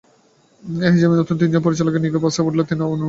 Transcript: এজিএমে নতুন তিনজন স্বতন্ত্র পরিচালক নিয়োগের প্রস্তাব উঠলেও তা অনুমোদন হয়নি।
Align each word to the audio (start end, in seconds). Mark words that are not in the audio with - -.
এজিএমে 0.87 1.15
নতুন 1.17 1.35
তিনজন 1.37 1.51
স্বতন্ত্র 1.51 1.65
পরিচালক 1.65 1.93
নিয়োগের 1.93 2.23
প্রস্তাব 2.23 2.45
উঠলেও 2.45 2.65
তা 2.65 2.73
অনুমোদন 2.73 2.89
হয়নি। 2.89 2.99